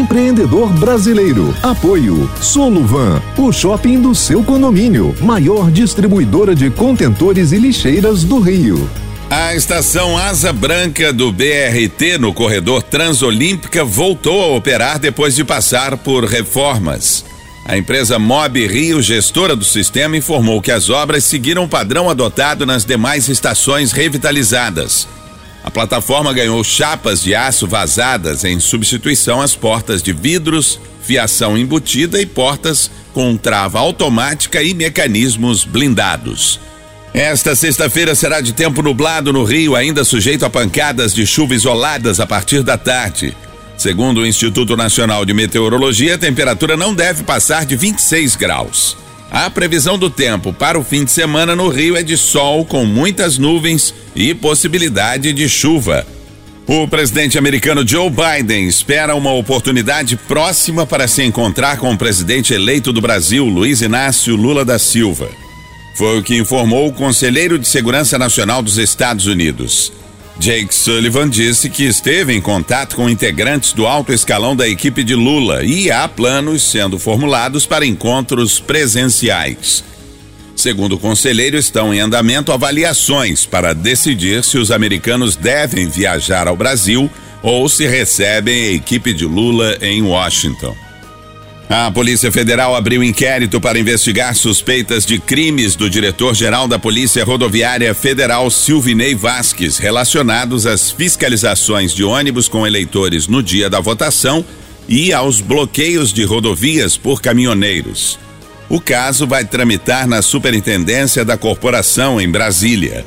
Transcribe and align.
empreendedor 0.00 0.72
brasileiro. 0.72 1.54
Apoio 1.62 2.28
Soluvan, 2.40 3.20
o 3.36 3.52
shopping 3.52 4.00
do 4.00 4.14
seu 4.14 4.42
condomínio, 4.42 5.14
maior 5.20 5.70
distribuidora 5.70 6.54
de 6.54 6.70
contentores 6.70 7.52
e 7.52 7.58
lixeiras 7.58 8.24
do 8.24 8.40
Rio. 8.40 8.88
A 9.28 9.54
estação 9.54 10.18
Asa 10.18 10.52
Branca 10.52 11.12
do 11.12 11.30
BRT 11.30 12.18
no 12.18 12.32
corredor 12.32 12.82
Transolímpica 12.82 13.84
voltou 13.84 14.42
a 14.42 14.56
operar 14.56 14.98
depois 14.98 15.36
de 15.36 15.44
passar 15.44 15.96
por 15.98 16.24
reformas. 16.24 17.24
A 17.64 17.76
empresa 17.76 18.18
Mob 18.18 18.66
Rio, 18.66 19.00
gestora 19.00 19.54
do 19.54 19.64
sistema, 19.64 20.16
informou 20.16 20.60
que 20.60 20.72
as 20.72 20.88
obras 20.88 21.24
seguiram 21.24 21.64
o 21.64 21.68
padrão 21.68 22.10
adotado 22.10 22.66
nas 22.66 22.84
demais 22.84 23.28
estações 23.28 23.92
revitalizadas. 23.92 25.06
A 25.62 25.70
plataforma 25.70 26.32
ganhou 26.32 26.62
chapas 26.64 27.22
de 27.22 27.34
aço 27.34 27.66
vazadas 27.66 28.44
em 28.44 28.58
substituição 28.58 29.40
às 29.40 29.54
portas 29.54 30.02
de 30.02 30.12
vidros, 30.12 30.80
fiação 31.02 31.56
embutida 31.56 32.20
e 32.20 32.26
portas 32.26 32.90
com 33.12 33.36
trava 33.36 33.78
automática 33.78 34.62
e 34.62 34.72
mecanismos 34.72 35.64
blindados. 35.64 36.60
Esta 37.12 37.56
sexta-feira 37.56 38.14
será 38.14 38.40
de 38.40 38.52
tempo 38.52 38.82
nublado 38.82 39.32
no 39.32 39.42
Rio, 39.42 39.74
ainda 39.74 40.04
sujeito 40.04 40.46
a 40.46 40.50
pancadas 40.50 41.12
de 41.12 41.26
chuva 41.26 41.54
isoladas 41.54 42.20
a 42.20 42.26
partir 42.26 42.62
da 42.62 42.78
tarde. 42.78 43.36
Segundo 43.76 44.20
o 44.20 44.26
Instituto 44.26 44.76
Nacional 44.76 45.24
de 45.24 45.34
Meteorologia, 45.34 46.14
a 46.14 46.18
temperatura 46.18 46.76
não 46.76 46.94
deve 46.94 47.24
passar 47.24 47.66
de 47.66 47.74
26 47.74 48.36
graus. 48.36 48.96
A 49.30 49.48
previsão 49.48 49.96
do 49.96 50.10
tempo 50.10 50.52
para 50.52 50.76
o 50.76 50.82
fim 50.82 51.04
de 51.04 51.12
semana 51.12 51.54
no 51.54 51.68
Rio 51.68 51.96
é 51.96 52.02
de 52.02 52.16
sol 52.16 52.64
com 52.64 52.84
muitas 52.84 53.38
nuvens 53.38 53.94
e 54.14 54.34
possibilidade 54.34 55.32
de 55.32 55.48
chuva. 55.48 56.04
O 56.66 56.88
presidente 56.88 57.38
americano 57.38 57.86
Joe 57.86 58.10
Biden 58.10 58.66
espera 58.66 59.14
uma 59.14 59.32
oportunidade 59.32 60.16
próxima 60.16 60.84
para 60.84 61.06
se 61.06 61.22
encontrar 61.22 61.78
com 61.78 61.92
o 61.92 61.98
presidente 61.98 62.52
eleito 62.52 62.92
do 62.92 63.00
Brasil, 63.00 63.44
Luiz 63.44 63.82
Inácio 63.82 64.34
Lula 64.34 64.64
da 64.64 64.80
Silva. 64.80 65.28
Foi 65.94 66.18
o 66.18 66.22
que 66.22 66.36
informou 66.36 66.88
o 66.88 66.92
conselheiro 66.92 67.58
de 67.58 67.68
Segurança 67.68 68.18
Nacional 68.18 68.62
dos 68.62 68.78
Estados 68.78 69.26
Unidos. 69.26 69.92
Jake 70.40 70.74
Sullivan 70.74 71.28
disse 71.28 71.68
que 71.68 71.84
esteve 71.84 72.32
em 72.32 72.40
contato 72.40 72.96
com 72.96 73.10
integrantes 73.10 73.74
do 73.74 73.86
alto 73.86 74.10
escalão 74.10 74.56
da 74.56 74.66
equipe 74.66 75.04
de 75.04 75.14
Lula 75.14 75.62
e 75.62 75.90
há 75.90 76.08
planos 76.08 76.62
sendo 76.62 76.98
formulados 76.98 77.66
para 77.66 77.84
encontros 77.84 78.58
presenciais. 78.58 79.84
Segundo 80.56 80.94
o 80.94 80.98
conselheiro, 80.98 81.58
estão 81.58 81.92
em 81.92 82.00
andamento 82.00 82.52
avaliações 82.52 83.44
para 83.44 83.74
decidir 83.74 84.42
se 84.42 84.56
os 84.56 84.70
americanos 84.70 85.36
devem 85.36 85.86
viajar 85.86 86.48
ao 86.48 86.56
Brasil 86.56 87.10
ou 87.42 87.68
se 87.68 87.86
recebem 87.86 88.68
a 88.68 88.72
equipe 88.72 89.12
de 89.12 89.26
Lula 89.26 89.76
em 89.82 90.00
Washington. 90.00 90.74
A 91.72 91.88
Polícia 91.88 92.32
Federal 92.32 92.74
abriu 92.74 93.00
inquérito 93.00 93.60
para 93.60 93.78
investigar 93.78 94.34
suspeitas 94.34 95.06
de 95.06 95.20
crimes 95.20 95.76
do 95.76 95.88
diretor-geral 95.88 96.66
da 96.66 96.80
Polícia 96.80 97.24
Rodoviária 97.24 97.94
Federal, 97.94 98.50
Silvinei 98.50 99.14
Vasques, 99.14 99.78
relacionados 99.78 100.66
às 100.66 100.90
fiscalizações 100.90 101.94
de 101.94 102.02
ônibus 102.02 102.48
com 102.48 102.66
eleitores 102.66 103.28
no 103.28 103.40
dia 103.40 103.70
da 103.70 103.78
votação 103.78 104.44
e 104.88 105.12
aos 105.12 105.40
bloqueios 105.40 106.12
de 106.12 106.24
rodovias 106.24 106.96
por 106.96 107.22
caminhoneiros. 107.22 108.18
O 108.68 108.80
caso 108.80 109.24
vai 109.24 109.44
tramitar 109.44 110.08
na 110.08 110.22
Superintendência 110.22 111.24
da 111.24 111.36
Corporação 111.36 112.20
em 112.20 112.28
Brasília. 112.28 113.06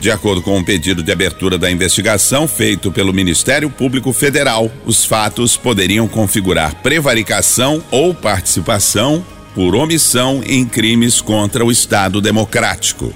De 0.00 0.10
acordo 0.10 0.40
com 0.40 0.56
um 0.56 0.62
pedido 0.62 1.02
de 1.02 1.10
abertura 1.10 1.58
da 1.58 1.70
investigação 1.70 2.46
feito 2.46 2.92
pelo 2.92 3.12
Ministério 3.12 3.68
Público 3.68 4.12
Federal, 4.12 4.70
os 4.86 5.04
fatos 5.04 5.56
poderiam 5.56 6.06
configurar 6.06 6.76
prevaricação 6.76 7.82
ou 7.90 8.14
participação 8.14 9.24
por 9.54 9.74
omissão 9.74 10.40
em 10.46 10.64
crimes 10.64 11.20
contra 11.20 11.64
o 11.64 11.72
Estado 11.72 12.20
Democrático. 12.20 13.12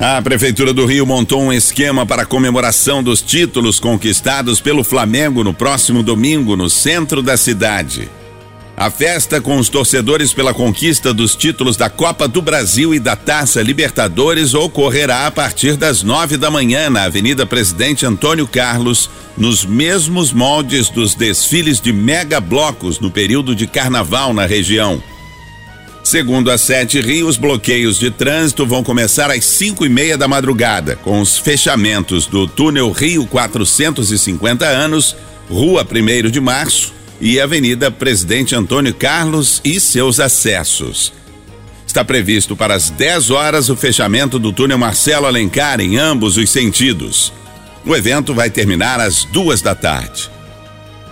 A 0.00 0.20
Prefeitura 0.20 0.72
do 0.72 0.86
Rio 0.86 1.06
montou 1.06 1.42
um 1.42 1.52
esquema 1.52 2.04
para 2.04 2.22
a 2.22 2.26
comemoração 2.26 3.02
dos 3.02 3.22
títulos 3.22 3.78
conquistados 3.78 4.58
pelo 4.58 4.82
Flamengo 4.82 5.44
no 5.44 5.54
próximo 5.54 6.02
domingo 6.02 6.56
no 6.56 6.68
centro 6.68 7.22
da 7.22 7.36
cidade. 7.36 8.08
A 8.80 8.90
festa 8.90 9.42
com 9.42 9.58
os 9.58 9.68
torcedores 9.68 10.32
pela 10.32 10.54
conquista 10.54 11.12
dos 11.12 11.36
títulos 11.36 11.76
da 11.76 11.90
Copa 11.90 12.26
do 12.26 12.40
Brasil 12.40 12.94
e 12.94 12.98
da 12.98 13.14
Taça 13.14 13.60
Libertadores 13.60 14.54
ocorrerá 14.54 15.26
a 15.26 15.30
partir 15.30 15.76
das 15.76 16.02
nove 16.02 16.38
da 16.38 16.50
manhã 16.50 16.88
na 16.88 17.02
Avenida 17.02 17.44
Presidente 17.44 18.06
Antônio 18.06 18.48
Carlos, 18.48 19.10
nos 19.36 19.66
mesmos 19.66 20.32
moldes 20.32 20.88
dos 20.88 21.14
desfiles 21.14 21.78
de 21.78 21.92
mega 21.92 22.40
blocos 22.40 22.98
no 22.98 23.10
período 23.10 23.54
de 23.54 23.66
carnaval 23.66 24.32
na 24.32 24.46
região. 24.46 25.02
Segundo 26.02 26.50
a 26.50 26.56
Sete 26.56 27.02
Rio, 27.02 27.28
os 27.28 27.36
bloqueios 27.36 27.98
de 27.98 28.10
trânsito 28.10 28.64
vão 28.64 28.82
começar 28.82 29.30
às 29.30 29.44
cinco 29.44 29.84
e 29.84 29.90
meia 29.90 30.16
da 30.16 30.26
madrugada, 30.26 30.96
com 30.96 31.20
os 31.20 31.36
fechamentos 31.36 32.26
do 32.26 32.46
túnel 32.46 32.90
Rio 32.92 33.26
450 33.26 34.64
anos, 34.64 35.14
Rua 35.50 35.86
1 35.86 36.30
de 36.30 36.40
Março, 36.40 36.98
e 37.20 37.40
Avenida 37.40 37.90
Presidente 37.90 38.54
Antônio 38.54 38.94
Carlos 38.94 39.60
e 39.64 39.78
seus 39.78 40.18
acessos. 40.18 41.12
Está 41.86 42.04
previsto 42.04 42.56
para 42.56 42.74
as 42.74 42.88
10 42.88 43.30
horas 43.30 43.68
o 43.68 43.76
fechamento 43.76 44.38
do 44.38 44.52
túnel 44.52 44.78
Marcelo 44.78 45.26
Alencar 45.26 45.80
em 45.80 45.98
ambos 45.98 46.36
os 46.36 46.48
sentidos. 46.48 47.32
O 47.84 47.96
evento 47.96 48.32
vai 48.32 48.48
terminar 48.48 49.00
às 49.00 49.24
duas 49.24 49.60
da 49.60 49.74
tarde. 49.74 50.30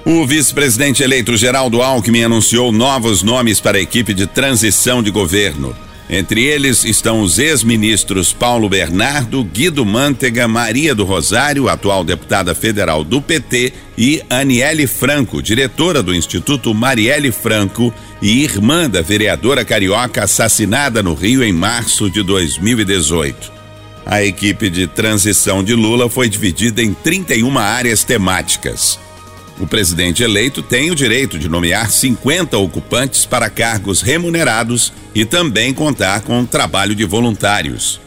O 0.04 0.24
vice-presidente 0.26 1.02
eleito 1.02 1.36
Geraldo 1.36 1.82
Alckmin 1.82 2.22
anunciou 2.22 2.72
novos 2.72 3.22
nomes 3.22 3.60
para 3.60 3.76
a 3.76 3.80
equipe 3.80 4.14
de 4.14 4.26
transição 4.26 5.02
de 5.02 5.10
governo. 5.10 5.76
Entre 6.10 6.42
eles 6.42 6.84
estão 6.84 7.20
os 7.20 7.38
ex-ministros 7.38 8.32
Paulo 8.32 8.66
Bernardo, 8.66 9.44
Guido 9.44 9.84
Mantega, 9.84 10.48
Maria 10.48 10.94
do 10.94 11.04
Rosário, 11.04 11.68
atual 11.68 12.02
deputada 12.02 12.54
federal 12.54 13.04
do 13.04 13.20
PT, 13.20 13.74
e 13.96 14.22
Aniele 14.30 14.86
Franco, 14.86 15.42
diretora 15.42 16.02
do 16.02 16.14
Instituto 16.14 16.72
Marielle 16.72 17.30
Franco 17.30 17.92
e 18.22 18.42
irmã 18.42 18.88
da 18.88 19.02
vereadora 19.02 19.64
carioca 19.64 20.24
assassinada 20.24 21.02
no 21.02 21.12
Rio 21.12 21.44
em 21.44 21.52
março 21.52 22.08
de 22.08 22.22
2018. 22.22 23.52
A 24.06 24.24
equipe 24.24 24.70
de 24.70 24.86
transição 24.86 25.62
de 25.62 25.74
Lula 25.74 26.08
foi 26.08 26.30
dividida 26.30 26.82
em 26.82 26.94
31 26.94 27.58
áreas 27.58 28.02
temáticas. 28.02 28.98
O 29.60 29.66
presidente 29.66 30.22
eleito 30.22 30.62
tem 30.62 30.90
o 30.90 30.94
direito 30.94 31.38
de 31.38 31.48
nomear 31.48 31.90
50 31.90 32.56
ocupantes 32.58 33.26
para 33.26 33.50
cargos 33.50 34.02
remunerados 34.02 34.92
e 35.14 35.24
também 35.24 35.74
contar 35.74 36.22
com 36.22 36.44
trabalho 36.44 36.94
de 36.94 37.04
voluntários. 37.04 38.00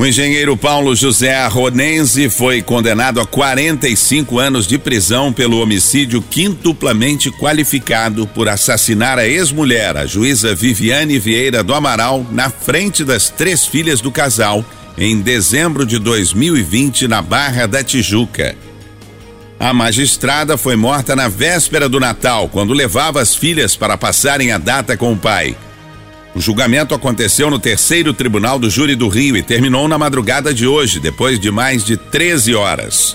O 0.00 0.06
engenheiro 0.06 0.56
Paulo 0.56 0.96
José 0.96 1.34
Arronense 1.34 2.30
foi 2.30 2.62
condenado 2.62 3.20
a 3.20 3.26
45 3.26 4.38
anos 4.38 4.66
de 4.66 4.78
prisão 4.78 5.30
pelo 5.30 5.60
homicídio 5.60 6.22
quintuplamente 6.22 7.30
qualificado 7.30 8.26
por 8.26 8.48
assassinar 8.48 9.18
a 9.18 9.28
ex-mulher, 9.28 9.98
a 9.98 10.06
juíza 10.06 10.54
Viviane 10.54 11.18
Vieira 11.18 11.62
do 11.62 11.74
Amaral, 11.74 12.26
na 12.32 12.48
frente 12.48 13.04
das 13.04 13.28
três 13.28 13.66
filhas 13.66 14.00
do 14.00 14.10
casal, 14.10 14.64
em 14.96 15.20
dezembro 15.20 15.84
de 15.84 15.98
2020, 15.98 17.06
na 17.06 17.20
Barra 17.20 17.66
da 17.66 17.84
Tijuca. 17.84 18.56
A 19.60 19.74
magistrada 19.74 20.56
foi 20.56 20.74
morta 20.74 21.14
na 21.14 21.28
véspera 21.28 21.86
do 21.86 22.00
Natal, 22.00 22.48
quando 22.48 22.72
levava 22.72 23.20
as 23.20 23.34
filhas 23.34 23.76
para 23.76 23.98
passarem 23.98 24.52
a 24.52 24.56
data 24.56 24.96
com 24.96 25.12
o 25.12 25.16
pai. 25.18 25.54
O 26.34 26.40
julgamento 26.40 26.94
aconteceu 26.94 27.50
no 27.50 27.58
terceiro 27.58 28.14
tribunal 28.14 28.58
do 28.58 28.70
Júri 28.70 28.96
do 28.96 29.06
Rio 29.06 29.36
e 29.36 29.42
terminou 29.42 29.86
na 29.86 29.98
madrugada 29.98 30.54
de 30.54 30.66
hoje, 30.66 30.98
depois 30.98 31.38
de 31.38 31.50
mais 31.50 31.84
de 31.84 31.98
13 31.98 32.54
horas. 32.54 33.14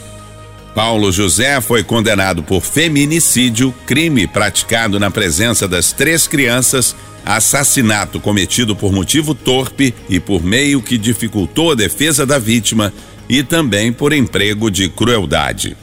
Paulo 0.75 1.11
José 1.11 1.59
foi 1.61 1.83
condenado 1.83 2.43
por 2.43 2.61
feminicídio, 2.61 3.73
crime 3.87 4.27
praticado 4.27 4.99
na 4.99 5.09
presença 5.09 5.67
das 5.67 5.91
três 5.93 6.27
crianças, 6.27 6.95
assassinato 7.25 8.19
cometido 8.19 8.75
por 8.75 8.93
motivo 8.93 9.33
torpe 9.33 9.95
e 10.07 10.19
por 10.19 10.43
meio 10.43 10.79
que 10.79 10.95
dificultou 10.95 11.71
a 11.71 11.75
defesa 11.75 12.23
da 12.23 12.37
vítima 12.37 12.93
e 13.27 13.41
também 13.41 13.91
por 13.91 14.13
emprego 14.13 14.69
de 14.69 14.87
crueldade. 14.89 15.75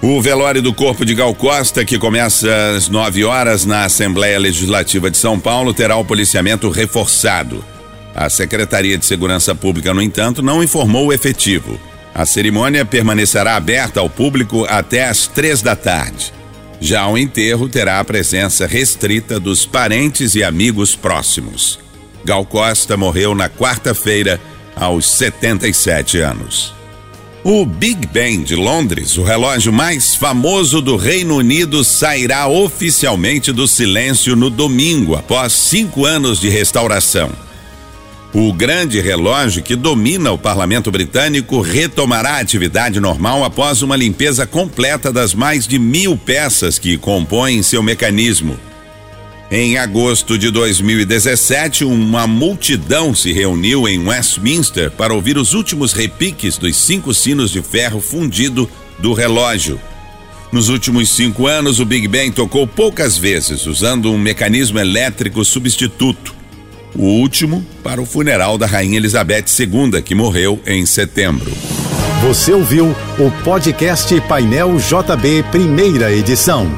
O 0.00 0.22
velório 0.22 0.62
do 0.62 0.72
corpo 0.72 1.04
de 1.04 1.12
Gal 1.12 1.34
Costa, 1.34 1.84
que 1.84 1.98
começa 1.98 2.48
às 2.76 2.88
9 2.88 3.24
horas 3.24 3.64
na 3.64 3.84
Assembleia 3.84 4.38
Legislativa 4.38 5.10
de 5.10 5.16
São 5.16 5.40
Paulo, 5.40 5.74
terá 5.74 5.96
o 5.96 6.04
policiamento 6.04 6.70
reforçado. 6.70 7.64
A 8.14 8.30
Secretaria 8.30 8.96
de 8.96 9.04
Segurança 9.04 9.56
Pública, 9.56 9.92
no 9.92 10.00
entanto, 10.00 10.40
não 10.40 10.62
informou 10.62 11.06
o 11.06 11.12
efetivo. 11.12 11.80
A 12.14 12.24
cerimônia 12.24 12.84
permanecerá 12.84 13.56
aberta 13.56 13.98
ao 13.98 14.08
público 14.08 14.64
até 14.68 15.08
às 15.08 15.26
três 15.26 15.62
da 15.62 15.74
tarde. 15.74 16.32
Já 16.80 17.08
o 17.08 17.18
enterro 17.18 17.68
terá 17.68 17.98
a 17.98 18.04
presença 18.04 18.68
restrita 18.68 19.40
dos 19.40 19.66
parentes 19.66 20.36
e 20.36 20.44
amigos 20.44 20.94
próximos. 20.94 21.80
Gal 22.24 22.46
Costa 22.46 22.96
morreu 22.96 23.34
na 23.34 23.48
quarta-feira, 23.48 24.40
aos 24.76 25.10
77 25.10 26.20
anos. 26.20 26.77
O 27.50 27.64
Big 27.64 28.06
Ben 28.08 28.42
de 28.42 28.54
Londres, 28.54 29.16
o 29.16 29.22
relógio 29.22 29.72
mais 29.72 30.14
famoso 30.14 30.82
do 30.82 30.96
Reino 30.96 31.34
Unido, 31.36 31.82
sairá 31.82 32.46
oficialmente 32.46 33.52
do 33.52 33.66
silêncio 33.66 34.36
no 34.36 34.50
domingo, 34.50 35.14
após 35.16 35.54
cinco 35.54 36.04
anos 36.04 36.38
de 36.38 36.50
restauração. 36.50 37.30
O 38.34 38.52
grande 38.52 39.00
relógio 39.00 39.62
que 39.62 39.74
domina 39.74 40.30
o 40.30 40.36
parlamento 40.36 40.90
britânico 40.90 41.62
retomará 41.62 42.32
a 42.32 42.40
atividade 42.40 43.00
normal 43.00 43.42
após 43.42 43.80
uma 43.80 43.96
limpeza 43.96 44.46
completa 44.46 45.10
das 45.10 45.32
mais 45.32 45.66
de 45.66 45.78
mil 45.78 46.18
peças 46.18 46.78
que 46.78 46.98
compõem 46.98 47.62
seu 47.62 47.82
mecanismo. 47.82 48.58
Em 49.50 49.78
agosto 49.78 50.36
de 50.36 50.50
2017, 50.50 51.82
uma 51.82 52.26
multidão 52.26 53.14
se 53.14 53.32
reuniu 53.32 53.88
em 53.88 54.06
Westminster 54.06 54.90
para 54.90 55.14
ouvir 55.14 55.38
os 55.38 55.54
últimos 55.54 55.94
repiques 55.94 56.58
dos 56.58 56.76
cinco 56.76 57.14
sinos 57.14 57.50
de 57.50 57.62
ferro 57.62 57.98
fundido 57.98 58.68
do 58.98 59.14
relógio. 59.14 59.80
Nos 60.52 60.68
últimos 60.68 61.08
cinco 61.08 61.46
anos, 61.46 61.80
o 61.80 61.86
Big 61.86 62.06
Ben 62.06 62.30
tocou 62.30 62.66
poucas 62.66 63.16
vezes, 63.16 63.64
usando 63.64 64.12
um 64.12 64.18
mecanismo 64.18 64.78
elétrico 64.78 65.42
substituto. 65.42 66.34
O 66.94 67.04
último 67.04 67.64
para 67.82 68.02
o 68.02 68.06
funeral 68.06 68.58
da 68.58 68.66
Rainha 68.66 68.98
Elizabeth 68.98 69.46
II, 69.58 70.02
que 70.02 70.14
morreu 70.14 70.60
em 70.66 70.84
setembro. 70.84 71.50
Você 72.20 72.52
ouviu 72.52 72.94
o 73.18 73.30
podcast 73.44 74.20
Painel 74.22 74.76
JB, 74.76 75.44
primeira 75.50 76.12
edição. 76.12 76.70